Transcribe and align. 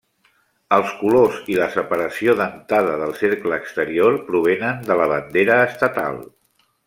Els 0.77 0.93
colors 1.01 1.35
i 1.55 1.57
la 1.59 1.67
separació 1.75 2.33
dentada 2.39 2.95
del 3.03 3.13
cercle 3.19 3.61
exterior 3.65 4.17
provenen 4.31 4.83
de 4.91 4.99
la 5.03 5.09
bandera 5.15 5.61
estatal. 5.69 6.19